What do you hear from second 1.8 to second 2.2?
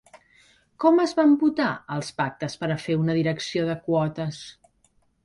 els